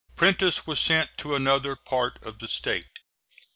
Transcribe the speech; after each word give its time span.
Prentiss 0.15 0.65
was 0.65 0.79
sent 0.79 1.15
to 1.17 1.35
another 1.35 1.75
part 1.75 2.17
of 2.23 2.39
the 2.39 2.47
State. 2.47 3.01